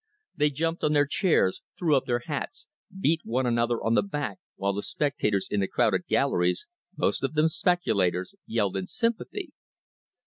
They 0.35 0.49
jumped 0.49 0.83
on 0.83 0.93
their 0.93 1.05
chairs, 1.05 1.61
threw 1.77 1.95
up 1.95 2.05
their 2.07 2.23
hats, 2.25 2.65
beat 2.99 3.21
one 3.23 3.45
an 3.45 3.59
other 3.59 3.77
on 3.83 3.93
the 3.93 4.01
back, 4.01 4.39
while 4.55 4.73
the 4.73 4.81
spectators 4.81 5.47
in 5.47 5.59
the 5.59 5.67
crowded 5.67 6.07
gal 6.07 6.31
leries, 6.31 6.61
most 6.97 7.23
of 7.23 7.33
them 7.35 7.49
speculators, 7.49 8.33
yelled 8.47 8.75
in 8.75 8.87
sympathy. 8.87 9.53